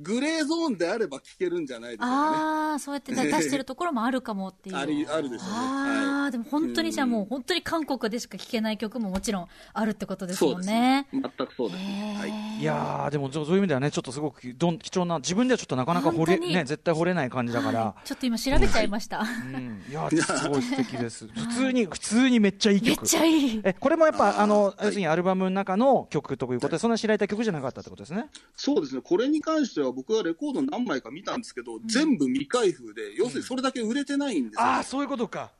[0.01, 2.37] グレーゾーンであれば聴けるんじゃないでしょうかね。
[2.37, 5.55] ああそうやって出してるところもあるかもっていう あり、あるでしょうね。
[5.55, 11.07] ああ、でも本当にじゃあもう本当に韓国でしか聴けない曲ももちろんあるってことですもんね。
[11.11, 11.33] そうです。
[11.37, 11.79] 全くそうです。
[12.19, 12.61] はい。
[12.61, 17.95] いやーでもそういう意味ではねちょっとすごくどん貴重な自分ではちょっとなかなか掘れね絶対掘れない感じだからは。
[18.03, 19.19] いちょっと今調べちゃいました。
[19.19, 19.23] う
[19.57, 21.27] んいやすごい素敵です。
[21.33, 23.01] 普通に普通にめっちゃいい曲。
[23.01, 23.61] めっちゃいい。
[23.63, 28.27] えこれもやっぱあの要するにアルバムの中の曲ということでそんな知られた曲じゃなかったってことですね。
[28.55, 29.01] そうですね。
[29.01, 34.61] これに関しては僕はレコード何枚か見たんですけど、全部未開封で、要するにそれだけ売れてないんですよ。
[34.61, 35.51] ああそういうことか。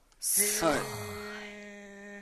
[0.66, 0.80] はい。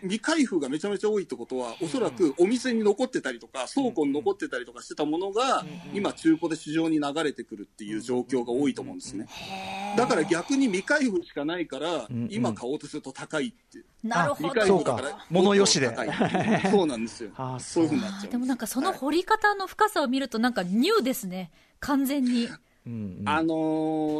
[0.01, 9.27] 未開封がめちゃめちゃ多いってことは、おそらくお店に残ってたりとか、倉庫に残ってたりとかしてたものが、今中古で市場に流れてくるっていう状況が多いと思うんですね。
[9.97, 13.85] だから逆に未開封しかないから今買おうとすると高いっていう。
[14.03, 14.61] なるほど。
[14.65, 17.31] そうか封だから、物よしで高いそうなんですよ。
[17.59, 21.51] そういうふうになっちゃうんでもなんかその掘り方の深さを見るとなんかニューですね。
[21.79, 22.45] 完全に。
[22.45, 23.53] うんうんあの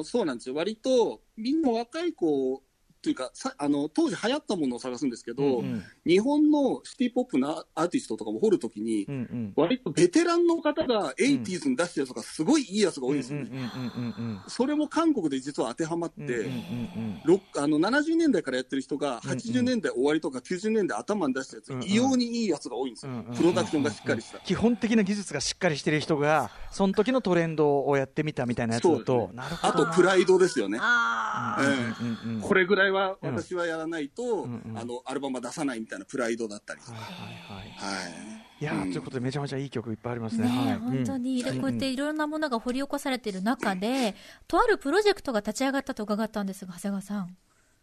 [0.02, 0.56] ーそうなんですよ。
[0.56, 2.62] 割と、みんな若い子
[3.02, 5.84] というか、さあの、当時流行ったものを探すんですけど、うんうん。
[6.06, 9.54] 日本のシティポップなアーティストとかも掘るときに、うんうん。
[9.56, 13.50] 割とベテランの方が 80s に出してるやつとかすごいいいやつが多いんですよね。
[13.50, 21.84] うんうんうんうんそれも韓国で実は当てはまって、うんうんうんあの70年代からやってる人がうんうん80年代終わりとか90年代頭に出したやつ、うんうん。
[21.84, 24.40] 異様にいいやつが多いんですよ、うんうんプロダクションがしっかりした。
[24.40, 29.42] 基本的な技術がしっかりしてる人がその時のトレンドをやってみたみたいなやつだと、ね。
[29.62, 30.80] あとプライドですよね。
[30.80, 36.94] うんうんうんこれぐら回は私はやらないと、うんうんあの、アルバムは出さないみたいなプライドだったりとか。
[36.94, 38.14] はいはいはい。
[38.62, 40.48] いやーということでめちゃめちゃいい曲いっぱいありますね。
[40.48, 44.16] ねえ、はい本当に、うんこうやっていろんなものが掘り起こされている中で、
[44.48, 47.38] とあるプロジェクトが立ち上がったと伺ったんですが、長谷川さん。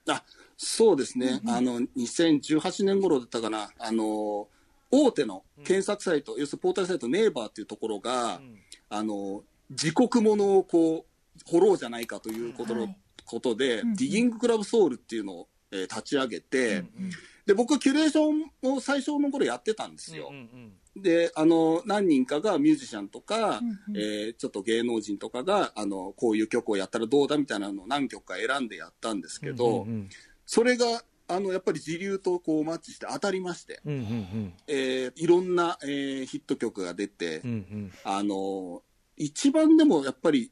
[0.08, 0.22] あ、
[0.56, 1.40] そうですね。
[1.46, 3.70] あの、2018年頃だったかな。
[3.78, 4.48] あの、
[4.90, 8.40] 大手の検索サイト、要するにポータルサイト、ネイバーっていうところが、
[8.88, 13.96] あの、自国ものをこう、掘ろうじゃないかということの、はいことで、うんうん。
[13.96, 16.84] ディギングクラブソウルっていうのを、えー立ち上げて、
[17.44, 20.28] で、僕、キュレーションを最初の頃やってたんですよ。
[20.30, 23.96] うんうんで、あの、何人かがミュージシャンとか、うんうん。
[23.96, 30.08] えーちょっと芸能人とかが、あの、こういう曲をやったらどうだみたいなのを何曲か選んでやったんですけど、うんうん
[30.46, 34.54] それが、あの、やっぱり時流とこうマッチして当たりまして、うんうん。
[34.68, 37.92] えーいろんな、えーヒット曲が出て、うんうん。
[38.04, 38.82] あの、
[39.16, 40.50] 一番でもやっぱり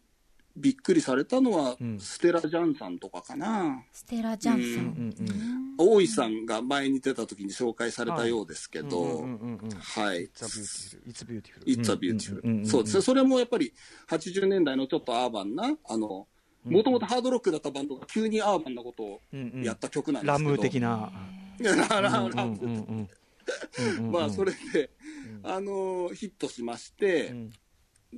[0.57, 3.85] びっくりされたのは、うんステラ・ジャンさんとかかな。
[3.93, 4.85] ステラ・ジャンさん。
[4.85, 10.27] うんうん大井さんが前に出た時に紹介されたようですけど、うんうんうんうんはい。
[10.27, 12.67] It's a beautiful.
[12.67, 13.03] そうですね。
[13.03, 13.73] それもやっぱり
[14.09, 16.29] 80年代のちょっとアーバンな、あの、
[16.65, 20.51] もともとハードロックだったバンドが急にアーバンなことをうんうんやった曲なんですけど。
[20.51, 21.11] ラムー的な。
[21.59, 23.09] ラララうんラムうんうんうん
[23.99, 24.91] うんまあ、それで、
[25.43, 27.51] あの、ヒットしまして、うん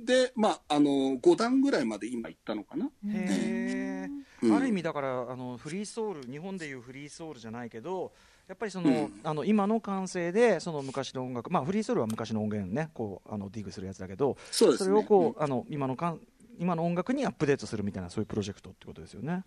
[0.05, 2.89] で、まあ、あの、5段ぐらいまで今行ったのかな。
[3.07, 8.11] へうんーある意味だからあのフリーソウル日本でいうフリーソウルじゃないけど
[8.47, 14.89] やっぱりその,、うんあの今の感性でその昔の音楽まあフリーソウルは昔の音源ねこうあのディグするやつだけどそうですね。
[14.89, 16.19] それをこうあの今のかん
[16.59, 19.43] 今の音楽にアップデートするみたいなそういうプロジェクトってことですよね。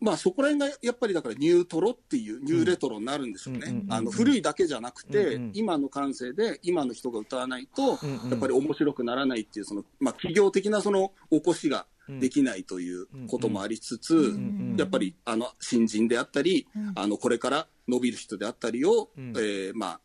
[0.00, 3.82] まあそこら辺がやっぱりだからニュートロっていうニューレトロになるんでしょうね。
[3.88, 7.92] あの古いだけじゃなくて、うんうん今の感性で今の人が歌わないと、
[8.30, 16.92] やっぱり面白くならないっていうその、まあ企業的なその起こしができないということもありつつ、んやっぱりあの新人であったり、うん。
[16.94, 19.30] あのこれから伸びる人であったりを、うん。
[19.36, 20.00] えーまあ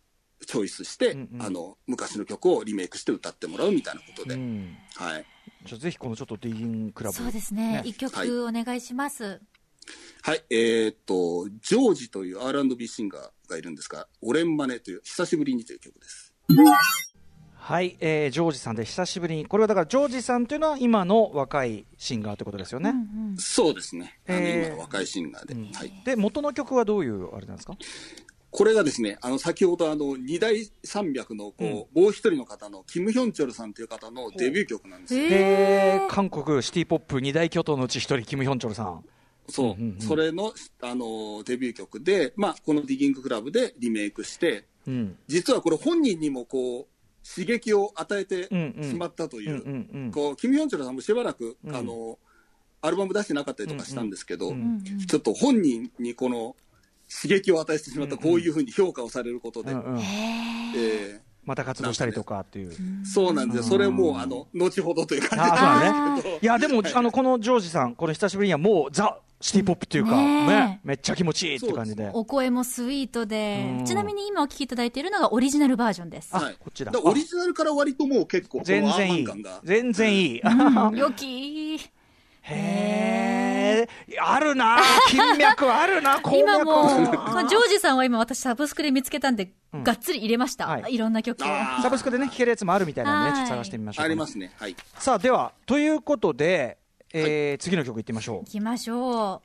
[0.47, 1.41] チョイスして、うんうん。
[1.41, 4.75] あの昔の曲をリメイクして歌ってもらうみたいなことで、うん。
[4.95, 5.25] はい。
[5.65, 7.17] じゃあぜひこのちょっとディギングクラブ。
[7.17, 7.73] そうですね。
[7.73, 7.83] ね。
[7.85, 9.41] 一曲お願いします。
[10.23, 16.33] はい、えーっと、ジョージという R&B シンガーがいるんですが、オレンマネという、久しぶりにという曲です。
[17.55, 22.93] はい、えージョージさんで久しぶりにこれはだからジョージさんというのは今の若いシンガーということですよね？
[23.37, 24.19] そうですね。
[24.27, 25.53] あの、えー今の若いシンガーで。
[25.77, 26.01] はい。
[26.03, 27.75] で元の曲はどういうあれなんですか？
[28.49, 35.21] これがですね、あの、先ほどあの、二大山脈の、こう、もう一人の方の、キム・ヒョンチョルさんという方のデビュー曲なんですよ。
[35.23, 39.05] へえー、ー韓国シティポップ二大巨頭のうち一人キム・ヒョンチョルさん。
[39.49, 39.65] そう。
[39.67, 40.01] うんうんうん。
[40.01, 45.17] それの、あの、デビュー曲で、まあ、このディギングクラブでリメイクして、うん。
[45.27, 46.87] 実はこれ本人にもこう、
[47.27, 48.89] 刺激を与えてうんうん。
[48.89, 51.75] しまったという、うんうんうんこう、キム・ヒョンチョルさんもしばらく、うん。
[51.75, 52.17] あの、
[52.81, 56.55] アルバム出してなかったりとかしたんですけど、うんうんうんちょっと本人にこの
[57.21, 59.99] 刺激を与えてしまった、こういうふうに評価をされることで、うんうん。
[59.99, 61.17] へー。
[61.17, 62.71] えまた活動したりとかっていう。
[62.71, 63.63] ーそうなんですよ。
[63.63, 66.39] それも、あの、後ほどという感じああそうだね。
[66.41, 72.09] いやでも、あのこのジョージさんこの久しぶりにはもうザシティポップっていうか、ねめっちゃ気持ちいいっていう感じで。
[72.13, 76.29] お声もスイートでう、んちなみに今お聴きいただいているのがオリジナルバージョンです。
[76.31, 79.27] あはいこっちだオリジナルから割ともう結構、全然いい。
[79.63, 80.41] 全然いい。
[80.41, 81.79] うん 良き。
[82.43, 83.87] へえ、
[84.19, 84.77] あるな、
[85.09, 90.67] 金脈あるな、 今もう、このジョージさんは今私サブスクで見つけたんで、がっつり入れました。
[90.67, 94.05] はいいろんな曲サブスクでね、聴けるやつもあるみたいなんでちょっと探してみましょう。
[94.05, 94.51] ありますね。
[94.57, 94.75] はい。
[94.97, 96.79] さあ、では、ということで、
[97.13, 99.41] えー次の曲いってみましょ行きましょう。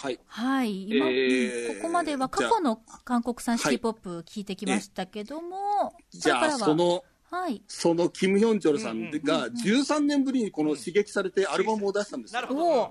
[0.00, 0.20] はい。
[0.26, 0.88] はい。
[0.88, 7.62] 今、えーここまでは過去の韓国産シティポップ聞いてきましたけども、じゃあ、これからはその、はい。
[7.68, 12.42] そのキム・ヒョンチョルさんが13年ぶりにこの刺激されてアルバムを出したんですよ。
[12.50, 12.90] おー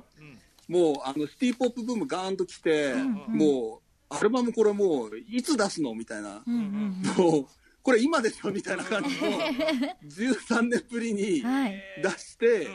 [0.68, 2.94] もう、あの、シティポップブームガーンと来て、
[3.30, 6.44] もう、アルバムこれもう、いつ出すのみたいな。
[6.46, 7.46] うんうんもう、
[7.82, 9.40] これ今でしょみたいな感じの、
[10.04, 11.82] 13年ぶりにはい。
[12.04, 12.68] 出して、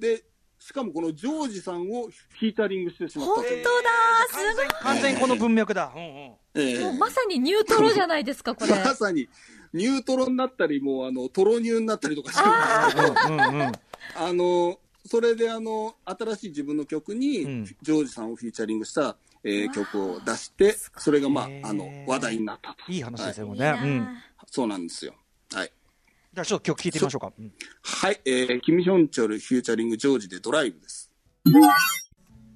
[0.00, 0.24] で、
[0.68, 3.48] しかもこのジョージさんをフィーチャリングしてしまった本当。
[3.48, 3.88] だ
[4.28, 5.90] すごい完全にこの文脈だ。
[5.96, 8.72] うんうんええもうまさにニュートロじゃないですか、これ。
[8.84, 9.30] まさに、
[9.72, 13.72] ニュートロになったり、もう、あの、トロニューになったりとかしてるんですけど、うんうん
[14.14, 22.92] あの、それであの、新しい自分の曲に、うんジョージさんをフィーチャリングした、えー曲を出して、それがまああの、話題になったと。
[22.92, 23.58] いい話ですよいいね。
[23.58, 24.08] なうん。
[24.50, 25.14] そうなんですよ。
[26.38, 26.42] はい。
[26.42, 27.32] じゃあちょっと曲聴いてみましょうか。
[27.38, 31.10] うんはい、えー、キム・ヒョンチョルフューチャリングジョージでドライブです。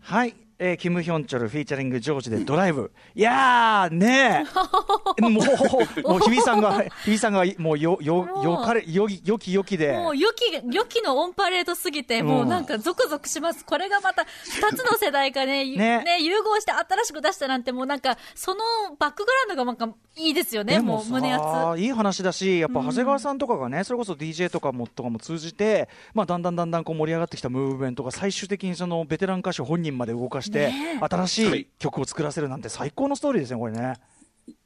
[0.01, 0.35] はい。
[0.65, 2.93] えーキム・ヒョンチョルフィーチャリングジョージでドライブ。
[3.17, 4.53] いやー、ねえ。
[5.21, 9.93] もう、もう、日比さんが、日比さんが、もう、よ、よ、よかれ、よぎ、よきよきで。
[9.93, 13.65] もう、良き、良きのオンパレードすぎて、もうなんかゾクゾクします。
[13.65, 18.61] これがまた、二つの世代がね、ねね融合して新しく出したなんて、もうなんか、その
[19.01, 21.81] バックグラウンドがなんか、いいですよね、もう、胸熱。
[21.81, 33.95] いい話だし、やっぱ長谷川さんとかがね、それこそ DJ とかもとかも通じて、まあ、だんだんだんだんこう盛り上がってきたムーブメントが、最終的にそのベテラン歌手本人まで動かして、ねえ新しはいい曲を作らせるなんて、最高のストーリーですね、これね。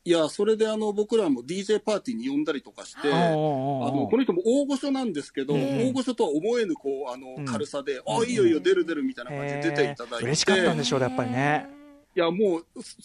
[0.05, 10.25] いや、それであの、僕らも DJ パーティーに呼んだりとかして、あの、この人も大御所なんですけど、大御所とは思えぬ、こう、あの、軽さで、あ、いいよいいよ、出る出るみたいな感じで出ていただいて。
[10.25, 11.76] 嬉しかったんでしょうね、やっぱりね。
[12.17, 12.65] いや、もう、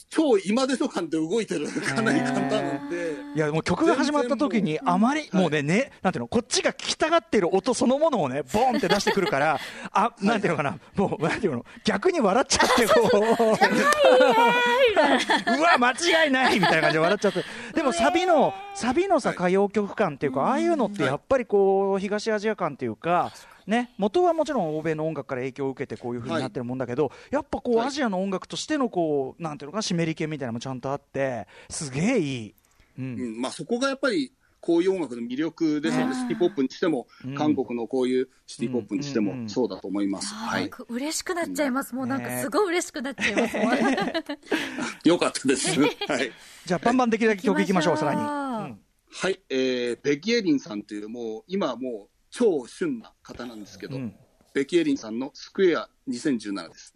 [0.09, 3.11] 超今でしょ感で動いてる、かなり簡単なんで。
[3.35, 9.57] いやもう曲が始まった時にあまりもうねねなんていうのこっちが聞きたがってる音そのものをねボンって出してくるから
[9.93, 13.17] あなんていうのかなもうなんていうの逆に笑っちゃって こう。
[15.57, 17.45] うわ間違いないみたいな感じで笑っちゃって。
[17.73, 23.31] でもサビのサビのさ歌謡曲感っていうかああいうのってやっぱりこう東アジア感っていうか
[23.67, 32.55] ね、元はもちろん欧米の音楽から影響を受けてこういう風になってるもんだけど、やっぱこうはいアジアの音楽としてのこうなんていうのかな湿り気みたいなのもちゃんとあってすげえいい。
[32.99, 36.13] うんうん、まあそこがやっぱり、こういう音楽の魅力ですよね。
[36.13, 40.33] シティポップにしても、うん韓国のこういうシティポップにしてうんうんうんも、そうだと思います。
[40.33, 40.69] はい。
[40.69, 41.95] く嬉しくなっちゃいます。
[41.95, 43.57] もうなんかねすごい嬉しくなっちゃいます。
[43.57, 43.73] もう
[45.09, 45.79] よかったです。
[45.81, 45.87] は
[46.21, 46.31] い。
[46.65, 48.21] じゃあバンバンできるだけ曲いきましょうさらに。
[48.21, 49.39] はい。
[49.49, 54.15] えー、ベキエリンさんという、もう、今はもう、超旬な方なんですけど、うん。
[54.53, 56.95] ベキエリンさんのスクエア2017です。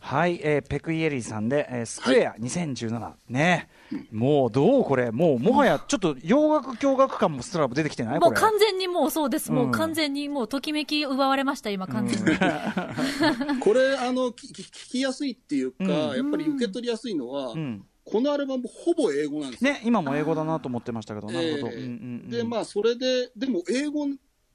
[0.00, 3.70] はい、えーペクイエリーさんで、えースクエア2017、ね、
[4.12, 8.20] もうどうこれ、もうもはやちょっと洋楽驚愕感もすら出てきてない？
[8.20, 8.30] これ。
[8.32, 9.50] もう完全にもうそうです。
[9.50, 12.24] もううん完全にもうときめき奪われました、今完全に。
[13.60, 15.88] これ、あの、きき聞きやすいっていうか、うん。
[15.88, 19.72] やっぱり受け取りやすいのは、うんこのアルバムほぼ英語なんですよ。
[19.72, 21.66] ね、今も英語だなと思ってましたけど、なるほど。
[21.66, 24.06] えーうんうんうんで、まあ、それで、でも英語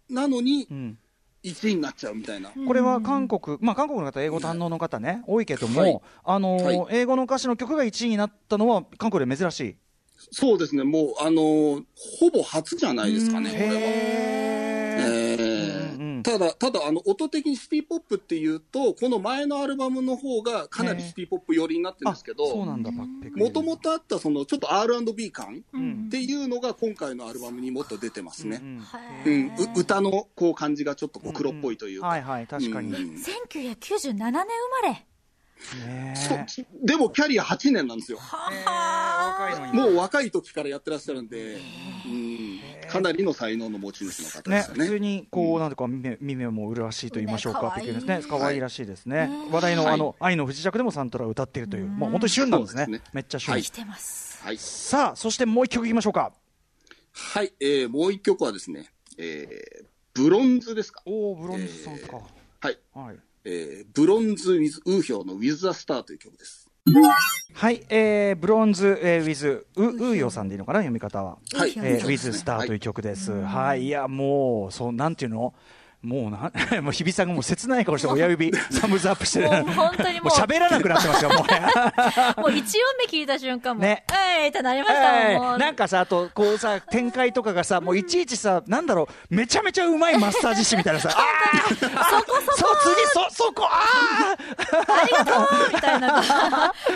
[0.10, 0.98] なのにうん
[1.44, 2.52] 1位になっちゃうみたいな。
[2.52, 9.76] これは韓国、まあ、韓国の方、英語堪能の方ね、多いけども、はいあのーはい英語の歌詞の曲が1位になったのは、韓国で珍しい。
[10.32, 11.84] そうですね、もう、あのー
[12.22, 13.66] ほぼ初じゃないですかね、これ
[14.54, 14.59] は。
[16.24, 26.06] ただ、ただ、あの、音的にシティポップっていうと、この前のアルバムの方がかなりシティポップ寄りになってるんですけあそうど、なんだ、パッペクイエリーもともとあったその、ちょっと R&B 感うん。
[26.08, 28.60] っていうのが今回のアルバムにもっと出てますね。
[28.62, 28.84] うん
[29.26, 32.08] うん、う歌のこう感じがちょっとこう黒っぽいというか。
[32.08, 32.90] はいはい、確かに。
[32.90, 32.96] うん。
[32.96, 35.06] 1997年生まれ。
[35.86, 36.46] ねそう
[36.86, 38.20] でもキャリア8年なんですよ。
[39.74, 41.56] もう若い時からやってらっしゃるんで、
[42.06, 42.59] うん、
[42.90, 44.84] かなりの才能の持ち主の方でね、すよね。
[44.86, 49.28] 普通にこう、なんていうか耳耳も麗しいと言いましょうか、ねっていうですね、可愛いらしいですね。
[49.28, 53.02] ね話題のはいあの愛の不時着でもサントラを歌っているという、もう本当に旬なんですね。
[53.14, 53.54] めっちゃ旬。
[53.54, 54.44] はい来てます。
[54.44, 54.58] はい。
[54.58, 56.34] さあ、そしてもう一曲いきましょうか。
[57.12, 61.02] はい、えー、もう一曲はですね、えー、ブロンズですか。
[61.06, 62.18] おお、ブロンズさんか。
[62.62, 62.78] はい。
[62.94, 63.18] はい。
[63.46, 66.69] えー、ブロンズ・ウィズ・ウーヒョーの With the Star という曲です。
[67.54, 71.38] はい、えー、ブロンズ、えー、 with、う、うーよさんでいいのかな、読み方は。
[71.54, 71.74] はい。
[71.76, 73.32] えー、そうですね With Star という曲です。
[73.32, 75.54] はい、いや、もう、そう、なんていうの？
[76.02, 76.50] もうな、
[76.82, 79.50] もう日比さんがもう切ない顔して親指、サムズアップしてる。
[79.50, 80.30] もう本当にもう。
[80.30, 81.48] 喋らなくなってますよ、もう。
[81.48, 81.60] ね。
[82.38, 84.06] もう一音目聞いた瞬間も、ね。
[84.42, 85.60] えいってなりましたえもん。
[85.60, 92.58] なんかさ、あと、こうさ、 展開とかがさ、もういちいちさ、なんだろう、めちゃめちゃうまいマッサージ師みたいなさ、あーそこそこ。
[92.58, 94.36] そう、次、そ、そこ、あ
[95.74, 96.22] みたいな。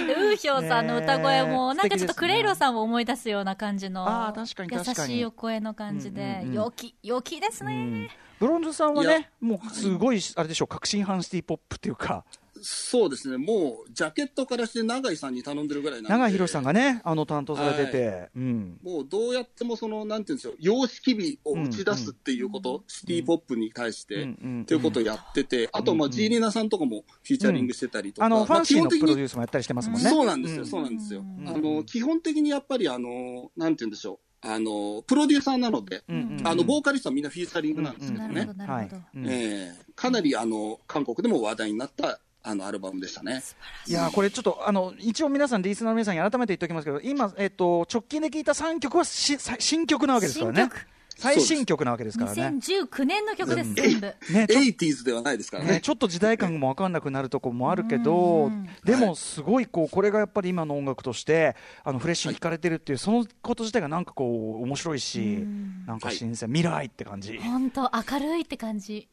[0.07, 8.09] でウーヒョーさんの歌声も、なんかちょっとクレイロさんを思い出すような感じの、優しいお声の感じで、陽気、陽気ですね。
[8.39, 12.25] ブロンズさんはね、もうすごい、あれでしょう、革新派シティポップっていうか、
[12.65, 16.09] そうですね、もう、ジャケットからして永井さんに頼んでるぐらいなんで。
[16.09, 18.79] 長井宏さんがね、あの担当されてて、うん。
[18.81, 24.39] もうどうやってもその、なんていうんでしょう、様式美を打ち出すっていうこと、シティポップに対して、うん。
[24.41, 24.61] うん。
[24.61, 30.09] っていうことをやってて、あと、まあ、ジーリナさんとかもフィーチャリングしてたりとか、あの、フまあァンシーのプロデュにースもやったりしてますもんね。
[30.09, 30.67] そうなんですよ、うん。
[30.67, 31.19] そうなんですよ。
[31.19, 38.53] うんあの、基本的にやっぱり、あの、なんていうんでしょう、あの、プロデューサーなので、うんうんうんあの、ボーカリストはみんなフィーチャリングなんですけどねなるほ。
[38.53, 39.03] ど、なはいるほど。。
[39.15, 43.41] うんええかなり、あの、韓国でも話題になった、あの、アルバムでしたね。
[43.87, 50.87] いやーこれちょっとあの一応皆さんリスナーの皆さんに改めて言っておきますけど今、えっと直近で聞いた3曲はしさ新曲なわけですからね新曲？
[51.17, 52.41] 最新曲なわけですからね。
[52.59, 54.07] 2019年の曲です、全部。
[54.31, 55.81] ね、ちょ 80s ではないですからね、ね。
[55.81, 58.51] ちょっと時代感も分かんなくなるところもあるけど、
[58.83, 65.45] でもすごいこうこれがやっぱり今の音楽としてあのフレッシュに聴かれてるっていう、そのこと自体がなんかこう面白いし、
[65.87, 67.37] なんか新鮮、未来って感じ。
[67.37, 69.07] 本当明るいって感じ。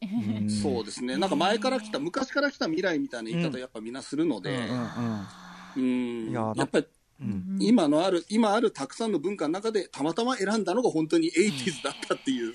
[0.61, 1.17] そうですね。
[1.17, 4.59] なんか前から来た、昔から来た未来みたいな言い方やっぱみんなするので、
[5.77, 6.87] うんやっぱり、
[7.59, 12.53] 今のある、今あるたくさんの文化の中でたまたま選んだのが本当に 80s だったっていう。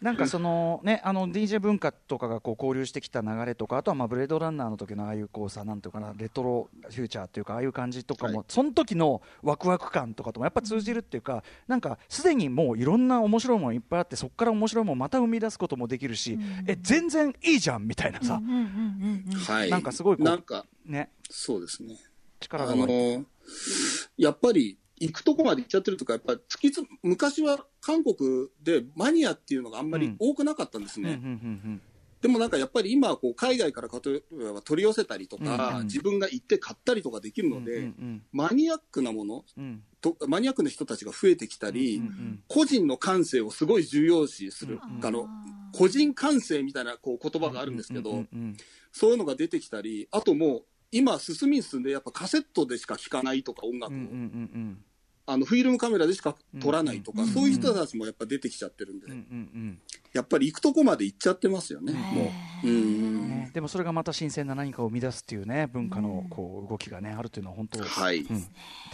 [0.00, 8.46] なんかそのね、あの DJ 文化とかがこう交流してきた流れとか、あとはまあブレードランナーの時のああいうこうさ、なんていうかな、レトロフューチャーっていうか、ああいう感じとかも、はい。
[8.48, 18.40] その時のワクワク感とかともやっぱ通じるっていうか、なんかすでにもういろんな面白いものいっぱいあって、そこから面白いものをまた生み出すこともできるし、え、全然いいじゃんみたいなさ、
[19.48, 19.70] はい。
[19.70, 21.98] なんかすごいこうなんか、ね、そうですね。
[22.40, 23.24] 力があのー
[24.16, 31.12] やっぱり行くとこまで行っちゃってるとか、やっぱ突きつ昔は韓国でマニアっていうのがあんまり多くなかったんですね。
[31.12, 31.32] うんうんう
[31.68, 31.82] ん
[32.20, 34.10] でもなんかやっぱり今はこう海外からかと
[34.62, 35.84] 取り寄せたりとか、うんうん。
[35.84, 39.82] 自分が行って買ったりとかできるので、うんうんマニアックなものうん。
[40.02, 45.28] と、マニアックな人たちが増えてきたり、うんうん個人の感性をすごい重要視する、あの、
[45.72, 48.56] 個人感性みたいなこう言葉があるんですけど、うんうん。
[48.92, 54.12] そういうのが出てきたり、あともう、今進みに進んでやっぱカセットでしか聴かないとか音楽を、うんうんう
[54.58, 54.84] ん。
[55.32, 59.18] あのフィルムカメラでしか撮らないとか、うんそういう人たちもやっぱ出てきちゃってるんで、うんうんう
[59.58, 59.78] ん。
[60.12, 62.32] やっぱり行くとこまで行っちゃってますよね、も
[62.64, 62.66] う。
[62.66, 63.28] うん。
[63.28, 68.18] ね、でもそれがまた新鮮な何かを生み出すっていうね文化のこう動きがねあるというのは本当、はい。
[68.18, 68.46] うん、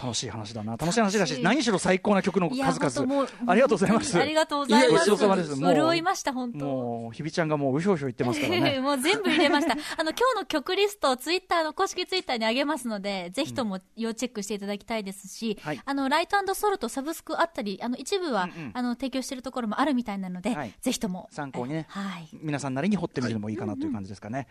[0.03, 0.72] 楽しい話だな。
[0.76, 3.28] 楽しい話だし何しろ最高な曲の数々。
[3.47, 4.18] ありがとうございます。
[4.18, 5.11] ありがとうございます。
[5.11, 5.57] ごちそうさまです。
[5.57, 5.74] もう。
[5.74, 6.64] 潤いました、本当。
[6.64, 8.80] もう日比ちゃんがもううひょうひょ言ってますからね。
[8.80, 9.72] もう全部入れました。
[9.72, 15.80] あの、今日の曲リストをツイッターの公式ツイッターに上げますので、ぜひとも要チェックしていただきたいですし、はい。
[15.84, 18.70] あの、ライトソルトサブスクあったり、あの、一部は、うんうん。
[18.74, 20.74] あの、提供しているところもあるみたいなので、はい。
[20.80, 21.28] ぜひとも。
[21.30, 21.86] 参考にね。
[21.88, 22.28] はい。
[22.42, 24.48] 皆さんなりに掘ってみるのもいいかなという感じですかね、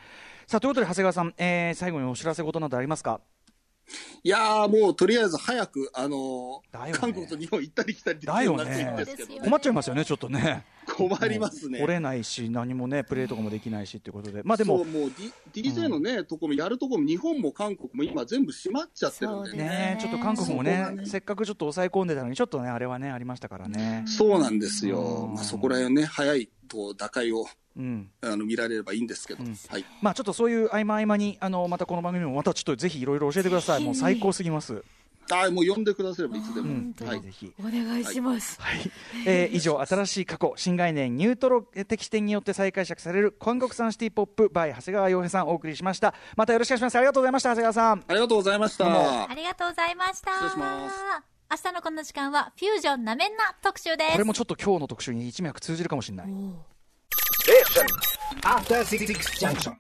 [0.47, 3.21] さあということで長谷川さん、えー最後にお知らせ事などありますか？
[4.23, 6.91] いやーもうとりあえず早く、あのーね。
[6.93, 8.91] 韓国と日本行ったり来たりできだよるようになっていね。
[8.91, 10.65] いんですけど、そうですよ困っちゃいますよねちょっとね
[10.95, 11.79] 困りますね。
[11.81, 14.41] 折れないし何もねプレーとかもできないしっていうことで。
[14.43, 15.11] まあでもそうもう、
[15.53, 19.57] D、DJ のね、とこもやるとこも日本も韓国も今全部閉まっちゃってるんでね。
[19.57, 19.97] ね。
[19.99, 24.05] ちょっと韓国もねせっかくちょっと抑え込んでたのにちょっとねあれはねありましたからね。
[24.07, 24.99] そうなんですよ。
[24.99, 25.33] うん。
[25.35, 27.45] まあ、そこら辺ね、早いと打開を
[27.77, 28.09] うん。
[28.21, 29.85] あの見られればいいんですけど、はい。
[30.01, 33.83] まあちょっとそういう合間合間にあのまたこの番組もまたちょっとぜひいろいろ教えてください。
[33.83, 34.83] もう最高すぎます
[35.31, 36.67] あーもう呼んでくださればいつでも。
[36.67, 38.61] うんぜはいひぜひお願いします。
[38.61, 38.91] はい、
[39.25, 48.85] えー以上新しい過去新概念ニュートロ的視点によって再解釈される韓国産シティポップ by 長谷川洋平さんお送りしましたまたよろしくお願いしますありがとうございました長谷川さんありがとうございました。
[48.85, 50.31] ありがとうございました。
[50.31, 50.95] 失礼します
[51.51, 54.11] 明日のこの時間は、フュージョンなめんな特集です。
[54.13, 56.27] これもちょっと今日の特集に一脈通じるかもしれない
[59.39, 59.71] Junction.